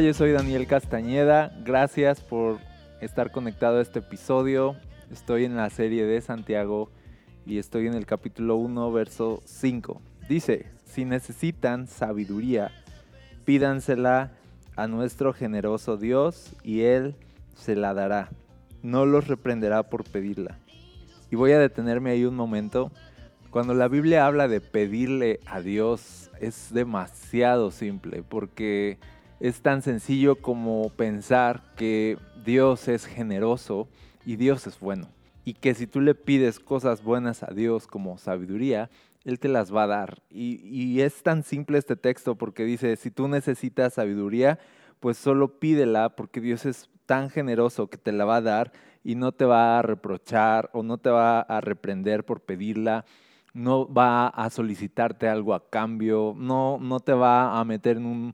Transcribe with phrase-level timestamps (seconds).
[0.00, 1.52] Yo soy Daniel Castañeda.
[1.64, 2.58] Gracias por
[3.02, 4.74] estar conectado a este episodio.
[5.12, 6.88] Estoy en la serie de Santiago
[7.44, 10.00] y estoy en el capítulo 1, verso 5.
[10.28, 12.70] Dice, si necesitan sabiduría,
[13.44, 14.32] pídansela
[14.76, 17.14] a nuestro generoso Dios y Él
[17.54, 18.30] se la dará.
[18.82, 20.58] No los reprenderá por pedirla.
[21.30, 22.90] Y voy a detenerme ahí un momento.
[23.50, 28.98] Cuando la Biblia habla de pedirle a Dios, es demasiado simple porque
[29.42, 33.88] es tan sencillo como pensar que Dios es generoso
[34.24, 35.08] y Dios es bueno.
[35.44, 38.88] Y que si tú le pides cosas buenas a Dios como sabiduría,
[39.24, 40.22] Él te las va a dar.
[40.30, 44.60] Y, y es tan simple este texto porque dice, si tú necesitas sabiduría,
[45.00, 48.70] pues solo pídela porque Dios es tan generoso que te la va a dar
[49.02, 53.04] y no te va a reprochar o no te va a reprender por pedirla
[53.54, 58.32] no va a solicitarte algo a cambio, no, no te va a meter en un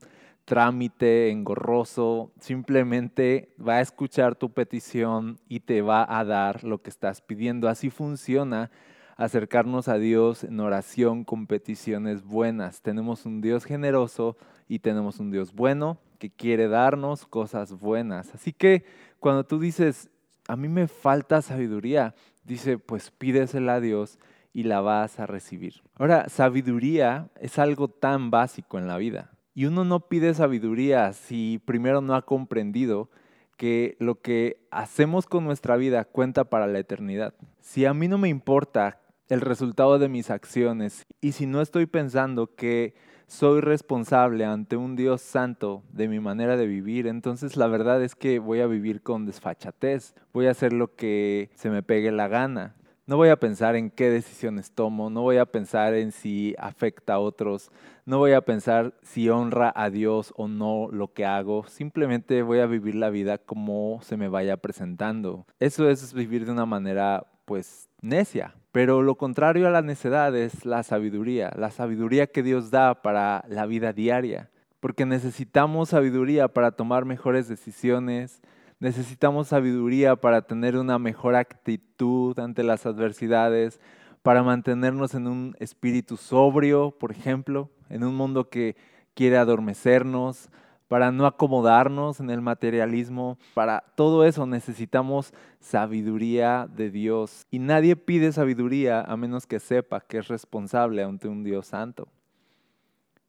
[0.49, 6.89] trámite engorroso, simplemente va a escuchar tu petición y te va a dar lo que
[6.89, 7.69] estás pidiendo.
[7.69, 8.71] Así funciona
[9.15, 12.81] acercarnos a Dios en oración con peticiones buenas.
[12.81, 18.33] Tenemos un Dios generoso y tenemos un Dios bueno que quiere darnos cosas buenas.
[18.33, 18.85] Así que
[19.19, 20.09] cuando tú dices,
[20.47, 24.17] a mí me falta sabiduría, dice, pues pídesela a Dios
[24.51, 25.83] y la vas a recibir.
[25.93, 29.29] Ahora, sabiduría es algo tan básico en la vida.
[29.53, 33.09] Y uno no pide sabiduría si primero no ha comprendido
[33.57, 37.33] que lo que hacemos con nuestra vida cuenta para la eternidad.
[37.59, 41.85] Si a mí no me importa el resultado de mis acciones y si no estoy
[41.85, 42.95] pensando que
[43.27, 48.15] soy responsable ante un Dios santo de mi manera de vivir, entonces la verdad es
[48.15, 52.27] que voy a vivir con desfachatez, voy a hacer lo que se me pegue la
[52.27, 52.75] gana.
[53.09, 57.15] No voy a pensar en qué decisiones tomo, no voy a pensar en si afecta
[57.15, 57.71] a otros,
[58.05, 62.59] no voy a pensar si honra a Dios o no lo que hago, simplemente voy
[62.59, 65.47] a vivir la vida como se me vaya presentando.
[65.59, 70.63] Eso es vivir de una manera pues necia, pero lo contrario a la necedad es
[70.63, 76.73] la sabiduría, la sabiduría que Dios da para la vida diaria, porque necesitamos sabiduría para
[76.73, 78.39] tomar mejores decisiones,
[78.79, 83.79] necesitamos sabiduría para tener una mejor actitud ante las adversidades,
[84.21, 88.75] para mantenernos en un espíritu sobrio, por ejemplo, en un mundo que
[89.13, 90.49] quiere adormecernos,
[90.87, 93.37] para no acomodarnos en el materialismo.
[93.53, 97.45] Para todo eso necesitamos sabiduría de Dios.
[97.51, 102.07] Y nadie pide sabiduría a menos que sepa que es responsable ante un Dios santo.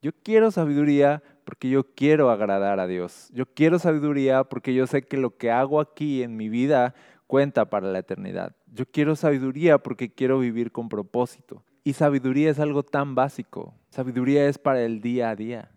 [0.03, 3.29] Yo quiero sabiduría porque yo quiero agradar a Dios.
[3.35, 6.95] Yo quiero sabiduría porque yo sé que lo que hago aquí en mi vida
[7.27, 8.57] cuenta para la eternidad.
[8.73, 11.63] Yo quiero sabiduría porque quiero vivir con propósito.
[11.85, 13.75] Y sabiduría es algo tan básico.
[13.91, 15.71] Sabiduría es para el día a día.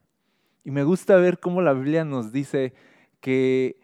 [0.64, 2.74] Y me gusta ver cómo la Biblia nos dice
[3.20, 3.78] que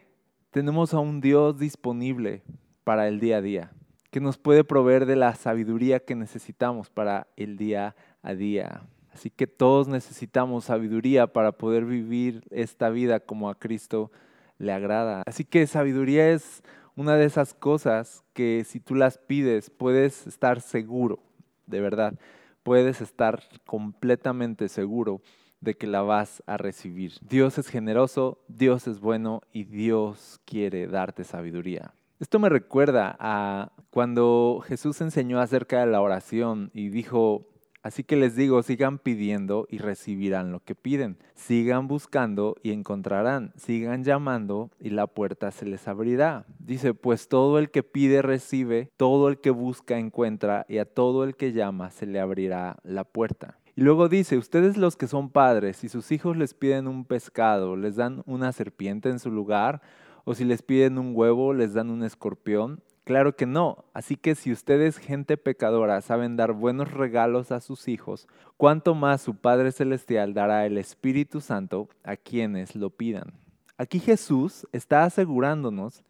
[0.50, 2.42] tenemos a un Dios disponible
[2.84, 3.72] para el día a día,
[4.10, 8.82] que nos puede proveer de la sabiduría que necesitamos para el día a día.
[9.12, 14.10] Así que todos necesitamos sabiduría para poder vivir esta vida como a Cristo
[14.58, 15.22] le agrada.
[15.26, 16.62] Así que sabiduría es
[16.96, 21.20] una de esas cosas que si tú las pides puedes estar seguro,
[21.66, 22.14] de verdad,
[22.62, 25.22] puedes estar completamente seguro
[25.60, 27.14] de que la vas a recibir.
[27.20, 31.92] Dios es generoso, Dios es bueno y Dios quiere darte sabiduría.
[32.18, 37.46] Esto me recuerda a cuando Jesús enseñó acerca de la oración y dijo,
[37.82, 41.18] así que les digo, sigan pidiendo y recibirán lo que piden.
[41.34, 43.52] Sigan buscando y encontrarán.
[43.56, 46.46] Sigan llamando y la puerta se les abrirá.
[46.58, 51.24] Dice, pues todo el que pide recibe, todo el que busca encuentra y a todo
[51.24, 53.58] el que llama se le abrirá la puerta.
[53.76, 57.76] Y luego dice, ustedes los que son padres, si sus hijos les piden un pescado,
[57.76, 59.80] les dan una serpiente en su lugar,
[60.24, 62.82] o si les piden un huevo, les dan un escorpión.
[63.10, 63.86] Claro que no.
[63.92, 69.20] Así que si ustedes, gente pecadora, saben dar buenos regalos a sus hijos, ¿cuánto más
[69.20, 73.32] su Padre Celestial dará el Espíritu Santo a quienes lo pidan?
[73.76, 76.04] Aquí Jesús está asegurándonos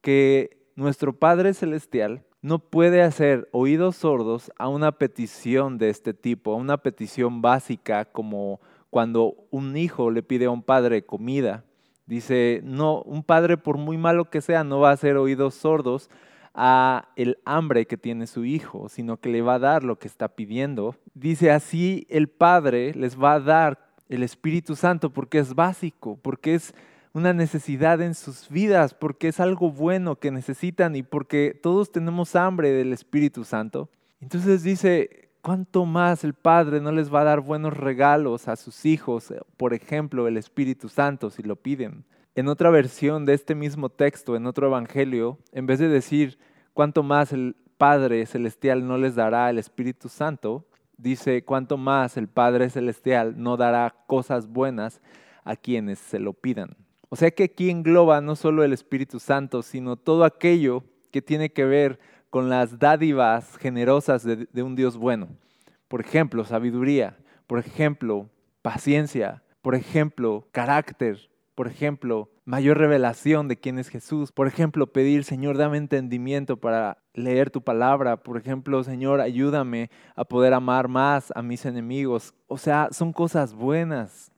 [0.00, 6.54] que nuestro Padre Celestial no puede hacer oídos sordos a una petición de este tipo,
[6.54, 11.64] a una petición básica como cuando un hijo le pide a un padre comida.
[12.06, 16.08] Dice, no, un padre por muy malo que sea no va a hacer oídos sordos
[16.56, 20.08] a el hambre que tiene su hijo, sino que le va a dar lo que
[20.08, 20.96] está pidiendo.
[21.14, 26.54] Dice, así el Padre les va a dar el Espíritu Santo porque es básico, porque
[26.54, 26.74] es
[27.12, 32.34] una necesidad en sus vidas, porque es algo bueno que necesitan y porque todos tenemos
[32.34, 33.90] hambre del Espíritu Santo.
[34.22, 38.86] Entonces dice, ¿cuánto más el Padre no les va a dar buenos regalos a sus
[38.86, 39.32] hijos?
[39.58, 42.04] Por ejemplo, el Espíritu Santo, si lo piden.
[42.36, 46.38] En otra versión de este mismo texto, en otro evangelio, en vez de decir,
[46.74, 50.66] ¿cuánto más el Padre Celestial no les dará el Espíritu Santo?
[50.98, 55.00] Dice, ¿cuánto más el Padre Celestial no dará cosas buenas
[55.44, 56.76] a quienes se lo pidan?
[57.08, 61.54] O sea que aquí engloba no solo el Espíritu Santo, sino todo aquello que tiene
[61.54, 61.98] que ver
[62.28, 65.28] con las dádivas generosas de, de un Dios bueno.
[65.88, 67.16] Por ejemplo, sabiduría,
[67.46, 68.28] por ejemplo,
[68.60, 74.30] paciencia, por ejemplo, carácter, por ejemplo, mayor revelación de quién es Jesús.
[74.30, 78.18] Por ejemplo, pedir, Señor, dame entendimiento para leer tu palabra.
[78.18, 82.34] Por ejemplo, Señor, ayúdame a poder amar más a mis enemigos.
[82.46, 84.30] O sea, son cosas buenas.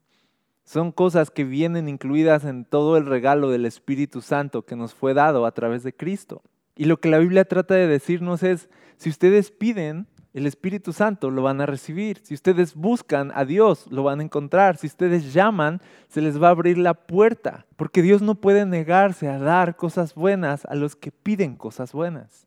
[0.63, 5.13] Son cosas que vienen incluidas en todo el regalo del Espíritu Santo que nos fue
[5.13, 6.43] dado a través de Cristo.
[6.77, 10.07] Y lo que la Biblia trata de decirnos es, si ustedes piden,
[10.39, 12.21] el Espíritu Santo lo van a recibir.
[12.23, 14.77] Si ustedes buscan a Dios, lo van a encontrar.
[14.77, 17.67] Si ustedes llaman, se les va a abrir la puerta.
[17.77, 22.47] Porque Dios no puede negarse a dar cosas buenas a los que piden cosas buenas.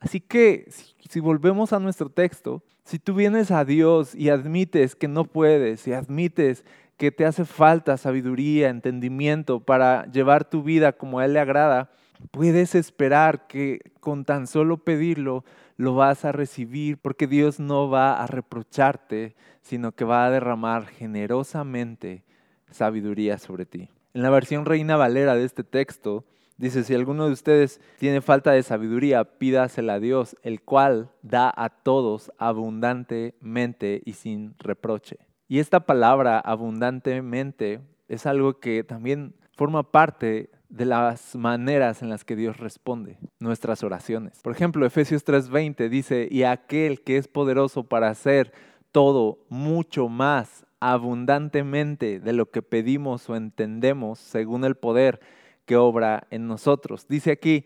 [0.00, 0.68] Así que
[1.08, 5.86] si, volvemos a nuestro texto, si tú vienes a Dios y admites que no puedes,
[5.88, 6.64] y admites
[6.96, 11.90] que te hace falta sabiduría, entendimiento para llevar tu vida como a Él le agrada,
[12.30, 15.44] puedes esperar que con tan solo pedirlo
[15.78, 20.86] lo vas a recibir porque Dios no va a reprocharte, sino que va a derramar
[20.86, 22.24] generosamente
[22.70, 23.88] sabiduría sobre ti.
[24.12, 26.24] En la versión Reina Valera de este texto
[26.56, 31.52] dice, si alguno de ustedes tiene falta de sabiduría, pídasela a Dios, el cual da
[31.56, 35.18] a todos abundantemente y sin reproche.
[35.46, 42.24] Y esta palabra abundantemente es algo que también forma parte de las maneras en las
[42.24, 44.40] que Dios responde nuestras oraciones.
[44.42, 48.52] Por ejemplo, Efesios 3:20 dice, y aquel que es poderoso para hacer
[48.92, 55.20] todo mucho más abundantemente de lo que pedimos o entendemos según el poder
[55.64, 57.06] que obra en nosotros.
[57.08, 57.64] Dice aquí,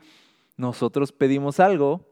[0.57, 2.09] nosotros pedimos algo,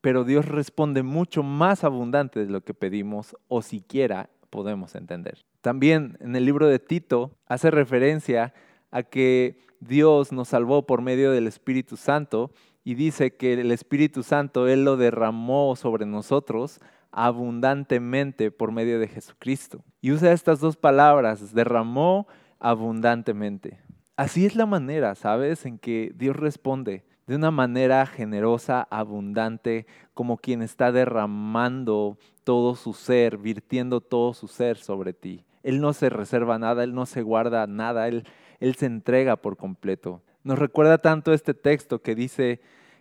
[0.00, 5.44] pero Dios responde mucho más abundante de lo que pedimos o siquiera podemos entender.
[5.60, 8.54] También en el libro de Tito hace referencia
[8.90, 12.50] a que Dios nos salvó por medio del Espíritu Santo
[12.84, 16.80] y dice que el Espíritu Santo Él lo derramó sobre nosotros
[17.12, 19.82] abundantemente por medio de Jesucristo.
[20.00, 22.26] Y usa estas dos palabras, derramó
[22.58, 23.80] abundantemente.
[24.16, 30.36] Así es la manera, ¿sabes?, en que Dios responde de una manera generosa, abundante, como
[30.36, 35.44] quien está derramando todo su ser, virtiendo todo su ser sobre ti.
[35.62, 38.24] Él no se reserva nada, Él no se guarda nada, Él,
[38.60, 40.22] él se entrega por completo.
[40.44, 42.60] Nos recuerda tanto este texto que dice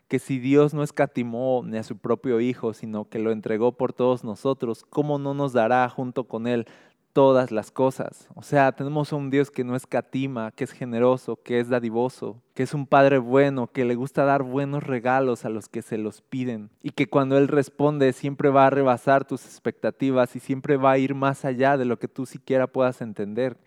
[0.09, 3.93] que si Dios no escatimó ni a su propio Hijo, sino que lo entregó por
[3.93, 6.65] todos nosotros, ¿cómo no nos dará junto con Él
[7.13, 8.27] todas las cosas?
[8.33, 12.41] O sea, tenemos a un Dios que no escatima, que es generoso, que es dadivoso,
[12.55, 15.99] que es un Padre bueno, que le gusta dar buenos regalos a los que se
[15.99, 20.75] los piden y que cuando Él responde siempre va a rebasar tus expectativas y siempre
[20.77, 23.57] va a ir más allá de lo que tú siquiera puedas entender.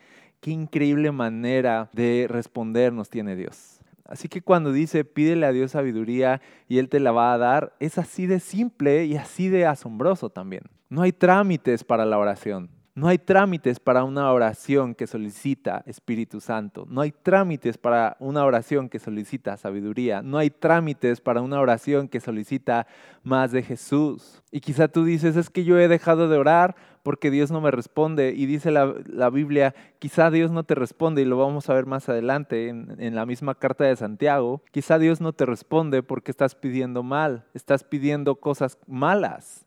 [0.42, 3.78] Qué increíble manera de responder nos tiene Dios.
[4.04, 7.76] Así que cuando dice pídele a Dios sabiduría y Él te la va a dar,
[7.78, 10.64] es así de simple y así de asombroso también.
[10.88, 12.70] No hay trámites para la oración.
[12.94, 16.86] No hay trámites para una oración que solicita Espíritu Santo.
[16.90, 20.20] No hay trámites para una oración que solicita sabiduría.
[20.20, 22.86] No hay trámites para una oración que solicita
[23.22, 24.42] más de Jesús.
[24.50, 27.70] Y quizá tú dices, es que yo he dejado de orar porque Dios no me
[27.70, 28.34] responde.
[28.36, 32.10] Y dice la, Biblia, quizá Dios no te responde, y lo vamos a ver más
[32.10, 34.62] adelante en la misma carta de Santiago.
[34.70, 39.66] Quizá Dios no te responde porque estás pidiendo mal, estás pidiendo cosas malas.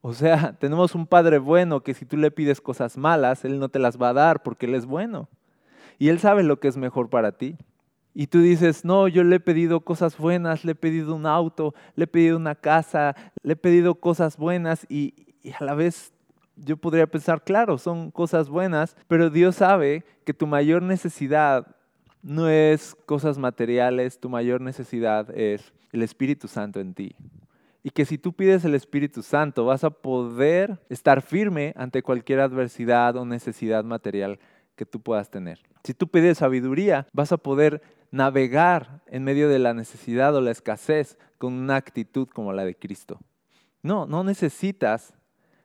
[0.00, 3.68] O sea, tenemos un Padre bueno que si tú le pides cosas malas, Él no
[3.68, 5.28] te las va a dar porque Él es bueno.
[5.98, 7.56] Y Él sabe lo que es mejor para ti.
[8.12, 11.74] Y tú dices, no, yo le he pedido cosas buenas, le he pedido un auto,
[11.94, 16.12] le he pedido una casa, le he pedido cosas buenas y, y a la vez
[16.56, 21.76] yo podría pensar, claro, son cosas buenas, pero Dios sabe que tu mayor necesidad
[22.22, 27.16] no es cosas materiales, tu mayor necesidad es el Espíritu Santo en ti.
[27.82, 32.40] Y que si tú pides el Espíritu Santo vas a poder estar firme ante cualquier
[32.40, 34.38] adversidad o necesidad material
[34.76, 35.60] que tú puedas tener.
[35.84, 40.50] Si tú pides sabiduría, vas a poder navegar en medio de la necesidad o la
[40.50, 43.20] escasez con una actitud como la de Cristo.
[43.82, 45.14] No, no necesitas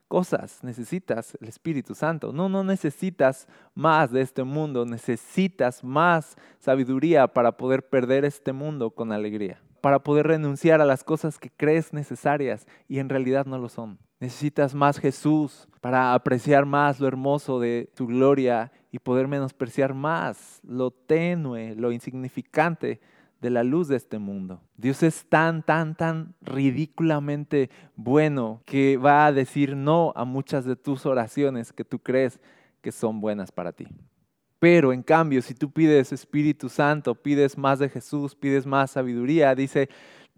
[0.07, 2.31] cosas, necesitas el Espíritu Santo.
[2.31, 8.91] No, no necesitas más de este mundo, necesitas más sabiduría para poder perder este mundo
[8.91, 13.57] con alegría, para poder renunciar a las cosas que crees necesarias y en realidad no
[13.57, 13.99] lo son.
[14.19, 20.61] Necesitas más Jesús para apreciar más lo hermoso de tu gloria y poder menospreciar más
[20.63, 23.01] lo tenue, lo insignificante
[23.41, 24.61] de la luz de este mundo.
[24.77, 30.75] Dios es tan, tan, tan ridículamente bueno que va a decir no a muchas de
[30.75, 32.39] tus oraciones que tú crees
[32.81, 33.87] que son buenas para ti.
[34.59, 39.53] Pero en cambio, si tú pides Espíritu Santo, pides más de Jesús, pides más sabiduría,
[39.53, 39.89] dice,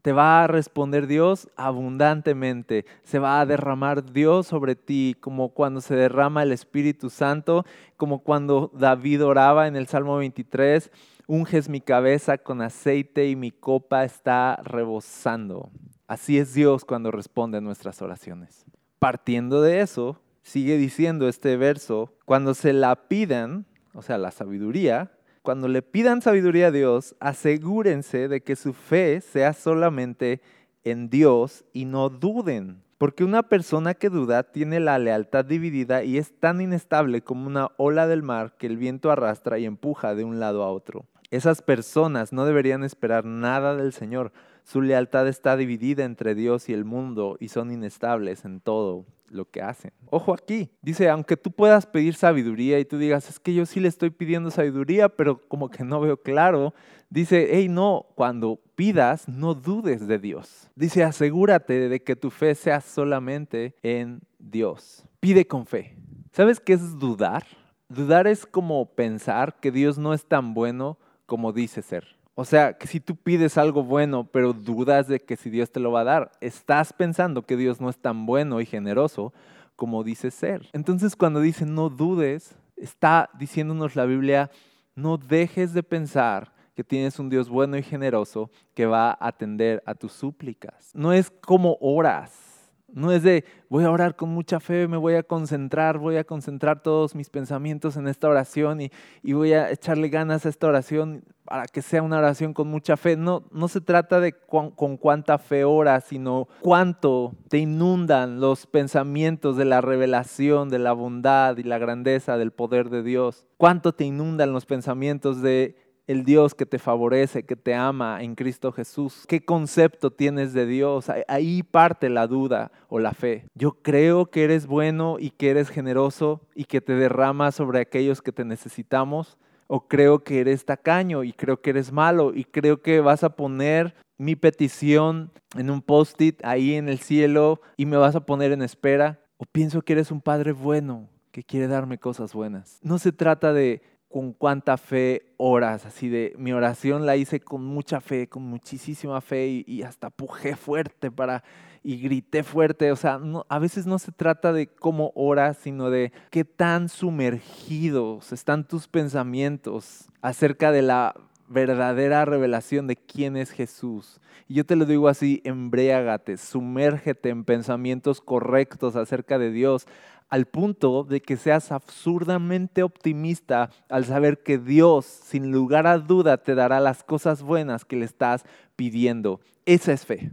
[0.02, 5.82] te va a responder Dios abundantemente, se va a derramar Dios sobre ti, como cuando
[5.82, 7.66] se derrama el Espíritu Santo,
[7.98, 10.92] como cuando David oraba en el Salmo 23,
[11.28, 15.70] unges mi cabeza con aceite y mi copa está rebosando.
[16.08, 18.66] Así es Dios cuando responde a nuestras oraciones.
[18.98, 25.12] Partiendo de eso, sigue diciendo este verso, cuando se la pidan, o sea, la sabiduría,
[25.42, 30.42] cuando le pidan sabiduría a Dios, asegúrense de que su fe sea solamente
[30.84, 32.82] en Dios y no duden.
[32.98, 37.70] Porque una persona que duda tiene la lealtad dividida y es tan inestable como una
[37.78, 41.06] ola del mar que el viento arrastra y empuja de un lado a otro.
[41.30, 44.32] Esas personas no deberían esperar nada del Señor.
[44.64, 49.50] Su lealtad está dividida entre Dios y el mundo y son inestables en todo lo
[49.50, 49.92] que hacen.
[50.10, 53.82] Ojo aquí, dice, aunque tú puedas pedir sabiduría y tú digas, es que yo sí
[53.82, 56.74] le estoy pidiendo sabiduría, pero como que no veo claro,
[57.10, 60.70] dice, hey, no, cuando pidas, no dudes de Dios.
[60.76, 65.04] Dice, asegúrate de que tu fe sea solamente en Dios.
[65.20, 65.98] Pide con fe.
[66.32, 67.46] ¿Sabes qué es dudar?
[67.90, 72.18] Dudar es como pensar que Dios no es tan bueno como dice ser.
[72.34, 75.80] O sea, que si tú pides algo bueno, pero dudas de que si Dios te
[75.80, 79.34] lo va a dar, estás pensando que Dios no es tan bueno y generoso
[79.76, 80.68] como dice ser.
[80.74, 84.50] Entonces cuando dice no dudes, está diciéndonos la Biblia,
[84.96, 89.82] no dejes de pensar que tienes un Dios bueno y generoso que va a atender
[89.86, 90.92] a tus súplicas.
[90.94, 92.47] No es como oras.
[92.94, 96.24] No es de voy a orar con mucha fe, me voy a concentrar, voy a
[96.24, 98.92] concentrar todos mis pensamientos en esta oración y,
[99.22, 102.98] y, voy a echarle ganas a esta oración para que sea una oración con mucha
[102.98, 103.16] fe.
[103.16, 109.58] No, no se trata de con cuánta fe oras, sino cuánto te inundan los pensamientos
[109.58, 113.46] de la revelación, de la bondad y la grandeza del poder de Dios.
[113.58, 118.36] Cuánto te inundan los pensamientos de el Dios que te favorece, que te ama en
[118.36, 119.26] Cristo Jesús.
[119.28, 121.08] ¿Qué concepto tienes de Dios?
[121.28, 123.46] Ahí parte la duda o la fe.
[123.54, 128.22] Yo creo que eres bueno y que eres generoso y que te derramas sobre aquellos
[128.22, 129.38] que te necesitamos.
[129.68, 133.36] O creo que eres tacaño y creo que eres malo y creo que vas a
[133.36, 138.54] poner mi petición en un post-it ahí en el cielo y me vas a poner
[138.54, 139.20] en espera.
[139.36, 142.80] O pienso que eres un padre bueno que quiere darme cosas buenas.
[142.82, 147.64] No se trata de con cuánta fe oras, así de mi oración la hice con
[147.64, 151.44] mucha fe, con muchísima fe y, hasta pujé fuerte para
[151.84, 155.90] y grité fuerte, o sea, no, a veces no se trata de cómo oras, sino
[155.90, 161.16] de qué tan sumergidos están tus pensamientos acerca de la
[161.48, 164.20] verdadera revelación de quién es Jesús.
[164.48, 169.88] Y yo te lo digo así, embriágate, sumérgete en pensamientos correctos acerca de Dios,
[170.30, 176.38] al punto de que seas absurdamente optimista al saber que Dios, sin lugar a duda,
[176.38, 179.40] te dará las cosas buenas que le estás pidiendo.
[179.66, 180.32] Esa es fe.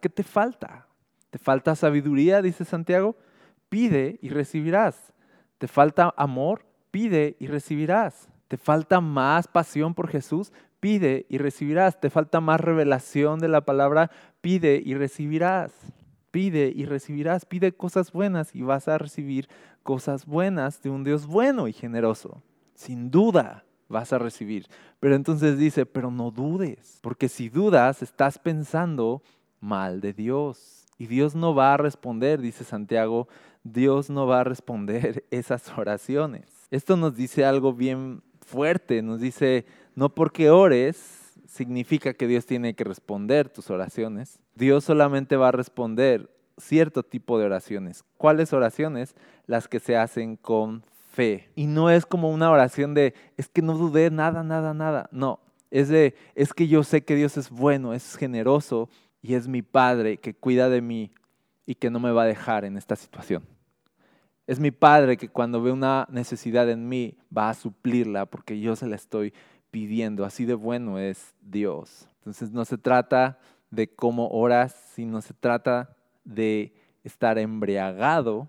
[0.00, 0.88] ¿Qué te falta?
[1.30, 3.16] ¿Te falta sabiduría, dice Santiago?
[3.68, 5.12] Pide y recibirás.
[5.58, 6.64] ¿Te falta amor?
[6.90, 8.28] Pide y recibirás.
[8.48, 10.52] ¿Te falta más pasión por Jesús?
[10.80, 12.00] Pide y recibirás.
[12.00, 14.10] ¿Te falta más revelación de la palabra?
[14.40, 15.72] Pide y recibirás.
[16.30, 17.46] Pide y recibirás.
[17.46, 19.48] Pide cosas buenas y vas a recibir
[19.82, 22.42] cosas buenas de un Dios bueno y generoso.
[22.74, 24.66] Sin duda vas a recibir.
[25.00, 29.22] Pero entonces dice, pero no dudes, porque si dudas estás pensando
[29.60, 30.86] mal de Dios.
[30.98, 33.28] Y Dios no va a responder, dice Santiago,
[33.64, 36.68] Dios no va a responder esas oraciones.
[36.70, 42.74] Esto nos dice algo bien fuerte, nos dice, no porque ores significa que Dios tiene
[42.74, 44.38] que responder tus oraciones.
[44.54, 48.04] Dios solamente va a responder cierto tipo de oraciones.
[48.16, 49.14] ¿Cuáles oraciones?
[49.46, 51.48] Las que se hacen con fe.
[51.54, 55.08] Y no es como una oración de, es que no dudé nada, nada, nada.
[55.12, 58.88] No, es de, es que yo sé que Dios es bueno, es generoso
[59.22, 61.12] y es mi Padre que cuida de mí
[61.66, 63.42] y que no me va a dejar en esta situación.
[64.46, 68.76] Es mi Padre que cuando ve una necesidad en mí va a suplirla porque yo
[68.76, 69.32] se la estoy
[69.70, 70.24] pidiendo.
[70.24, 72.08] Así de bueno es Dios.
[72.18, 73.38] Entonces no se trata
[73.70, 76.74] de cómo oras, sino se trata de
[77.04, 78.48] estar embriagado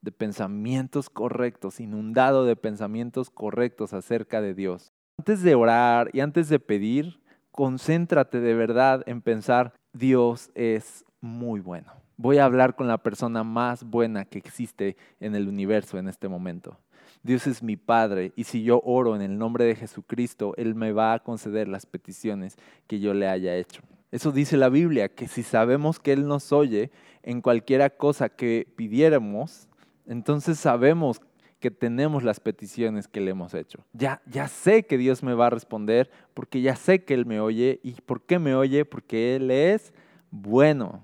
[0.00, 4.92] de pensamientos correctos, inundado de pensamientos correctos acerca de Dios.
[5.18, 11.60] Antes de orar y antes de pedir, concéntrate de verdad en pensar, Dios es muy
[11.60, 11.92] bueno.
[12.18, 16.28] Voy a hablar con la persona más buena que existe en el universo en este
[16.28, 16.78] momento.
[17.22, 20.92] Dios es mi Padre y si yo oro en el nombre de Jesucristo, Él me
[20.92, 22.56] va a conceder las peticiones
[22.86, 23.82] que yo le haya hecho.
[24.12, 26.90] Eso dice la Biblia, que si sabemos que Él nos oye
[27.22, 29.68] en cualquiera cosa que pidiéramos,
[30.06, 31.20] entonces sabemos
[31.60, 33.84] que tenemos las peticiones que le hemos hecho.
[33.92, 37.40] Ya, ya sé que Dios me va a responder porque ya sé que Él me
[37.40, 37.80] oye.
[37.82, 38.84] ¿Y por qué me oye?
[38.86, 39.92] Porque Él es
[40.30, 41.02] bueno.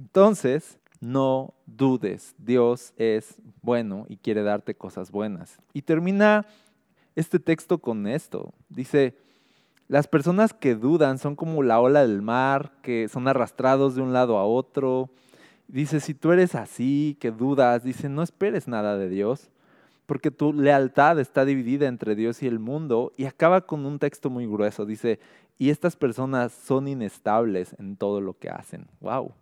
[0.00, 5.58] Entonces, no dudes, Dios es bueno y quiere darte cosas buenas.
[5.74, 6.46] Y termina
[7.16, 8.54] este texto con esto.
[8.70, 9.14] Dice,
[9.88, 14.14] las personas que dudan son como la ola del mar, que son arrastrados de un
[14.14, 15.10] lado a otro.
[15.68, 19.50] Dice, si tú eres así, que dudas, dice, no esperes nada de Dios,
[20.06, 23.12] porque tu lealtad está dividida entre Dios y el mundo.
[23.18, 24.86] Y acaba con un texto muy grueso.
[24.86, 25.20] Dice,
[25.58, 28.86] y estas personas son inestables en todo lo que hacen.
[29.00, 29.34] ¡Wow!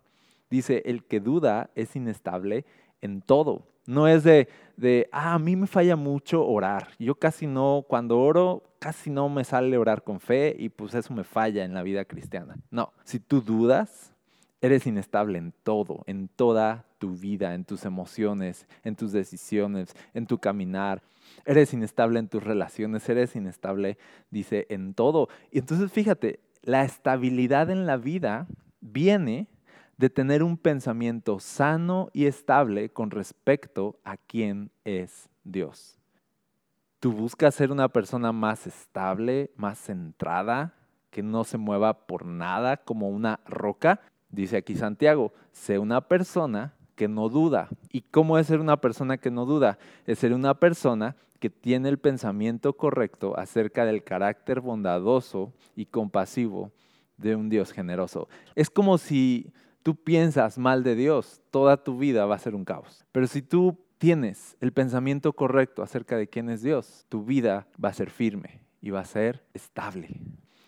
[0.49, 2.65] Dice, el que duda es inestable
[3.01, 3.67] en todo.
[3.85, 6.89] No es de, de, ah, a mí me falla mucho orar.
[6.99, 11.13] Yo casi no, cuando oro, casi no me sale orar con fe y pues eso
[11.13, 12.55] me falla en la vida cristiana.
[12.69, 14.13] No, si tú dudas,
[14.61, 20.27] eres inestable en todo, en toda tu vida, en tus emociones, en tus decisiones, en
[20.27, 21.01] tu caminar.
[21.45, 23.97] Eres inestable en tus relaciones, eres inestable,
[24.29, 25.29] dice, en todo.
[25.51, 28.47] Y entonces fíjate, la estabilidad en la vida
[28.81, 29.47] viene
[29.99, 35.99] de tener un pensamiento sano y estable con respecto a quién es Dios.
[37.01, 40.73] Tú buscas ser una persona más estable, más centrada,
[41.09, 43.99] que no se mueva por nada como una roca.
[44.29, 47.67] Dice aquí Santiago, sé una persona que no duda.
[47.91, 49.79] ¿Y cómo es ser una persona que no duda?
[50.07, 56.71] Es ser una persona que tiene el pensamiento correcto acerca del carácter bondadoso y compasivo
[57.17, 58.29] de un Dios generoso.
[58.55, 59.51] Es como si
[59.89, 63.03] tú piensas mal de Dios, toda tu vida va a ser un caos.
[63.11, 67.89] Pero si tú tienes el pensamiento correcto acerca de quién es Dios, tu vida va
[67.89, 70.21] a ser firme y va a ser estable.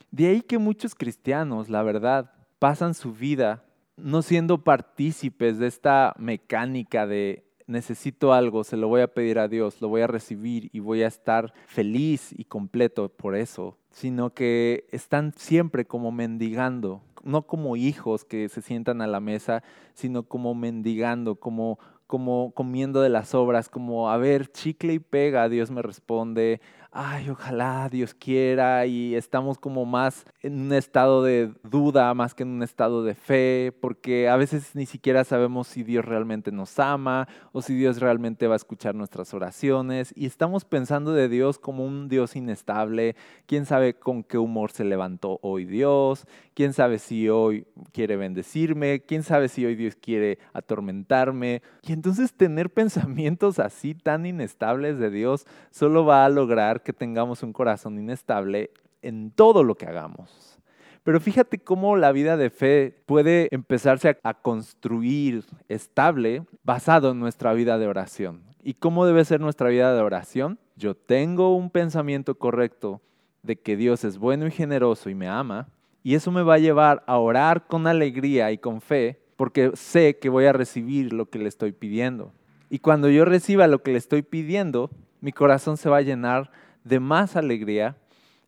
[0.10, 3.64] De ahí que muchos cristianos, la verdad, pasan su vida
[3.96, 9.48] no siendo partícipes de esta mecánica de necesito algo, se lo voy a pedir a
[9.48, 14.34] Dios, lo voy a recibir y voy a estar feliz y completo por eso, sino
[14.34, 20.24] que están siempre como mendigando, no como hijos que se sientan a la mesa, sino
[20.24, 21.80] como mendigando, como
[22.12, 26.60] como comiendo de las obras, como a ver, chicle y pega, Dios me responde,
[26.94, 32.44] ay, ojalá Dios quiera, y estamos como más en un estado de duda más que
[32.44, 36.78] en un estado de fe, porque a veces ni siquiera sabemos si Dios realmente nos
[36.80, 41.60] ama o si Dios realmente va a escuchar nuestras oraciones, y estamos pensando de Dios
[41.60, 47.00] como un Dios inestable, quién sabe con qué humor se levantó hoy Dios, quién sabe
[47.00, 53.60] si hoy quiere bendecirme, quién sabe si hoy Dios quiere atormentarme, y entonces tener pensamientos
[53.60, 59.32] así tan inestables de Dios solo va a lograr que tengamos un corazón inestable en
[59.32, 60.60] todo lo que hagamos.
[61.04, 67.20] Pero fíjate cómo la vida de fe puede empezarse a, a, construir estable basado en
[67.20, 68.44] nuestra vida de oración.
[68.64, 70.60] ¿Y cómo debe ser nuestra vida de oración?
[70.76, 73.02] Yo tengo un pensamiento correcto
[73.42, 75.70] de que Dios es bueno y generoso y me ama,
[76.04, 80.20] y eso me va a llevar a orar con alegría y con fe porque sé
[80.20, 82.32] que voy a recibir lo que le estoy pidiendo.
[82.70, 86.52] Y cuando yo reciba lo que le estoy pidiendo, mi corazón se va a llenar
[86.84, 87.98] de más alegría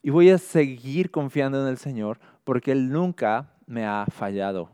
[0.02, 4.70] y voy a seguir confiando en el Señor porque Él nunca me ha fallado.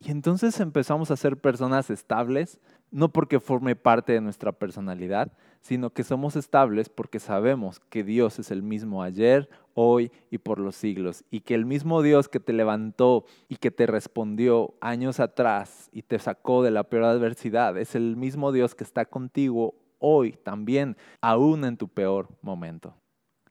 [0.00, 5.90] Y entonces empezamos a ser personas estables, no porque forme parte de nuestra personalidad, sino
[5.90, 10.76] que somos estables porque sabemos que Dios es el mismo ayer, hoy y por los
[10.76, 15.88] siglos, y que el mismo Dios que te levantó y que te respondió años atrás
[15.90, 20.32] y te sacó de la peor adversidad, es el mismo Dios que está contigo hoy
[20.32, 22.94] también, aún en tu peor momento.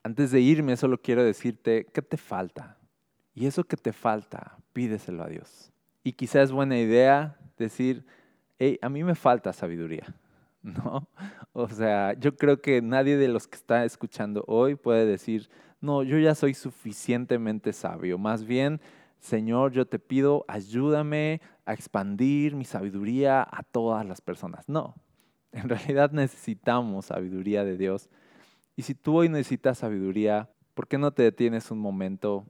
[0.03, 2.77] Antes de irme, solo quiero decirte, ¿qué te falta?
[3.33, 5.71] Y eso que te falta, pídeselo a Dios.
[6.03, 8.05] Y quizás es buena idea decir,
[8.59, 10.13] hey, a mí me falta sabiduría.
[10.63, 11.07] ¿no?
[11.51, 15.49] O sea, yo creo que nadie de los que está escuchando hoy puede decir,
[15.81, 18.17] no, yo ya soy suficientemente sabio.
[18.17, 18.79] Más bien,
[19.19, 24.67] Señor, yo te pido, ayúdame a expandir mi sabiduría a todas las personas.
[24.67, 24.95] No,
[25.63, 28.09] en realidad necesitamos sabiduría de Dios.
[28.75, 32.45] Y si tú hoy necesitas sabiduría, ¿por qué no te detienes un momento,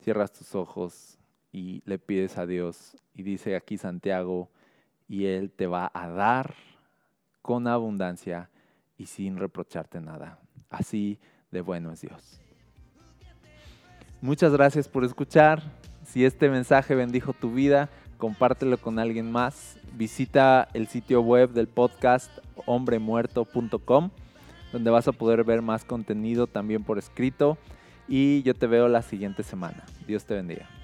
[0.00, 1.18] cierras tus ojos
[1.52, 2.96] y le pides a Dios?
[3.14, 4.48] Y dice aquí Santiago,
[5.08, 6.54] y Él te va a dar
[7.42, 8.48] con abundancia
[8.96, 10.38] y sin reprocharte nada.
[10.70, 11.18] Así
[11.50, 12.40] de bueno es Dios.
[14.20, 15.62] Muchas gracias por escuchar.
[16.04, 19.78] Si este mensaje bendijo tu vida, compártelo con alguien más.
[19.94, 22.30] Visita el sitio web del podcast
[22.66, 24.10] hombremuerto.com,
[24.72, 27.58] donde vas a poder ver más contenido también por escrito.
[28.08, 29.84] Y yo te veo la siguiente semana.
[30.06, 30.75] Dios te bendiga.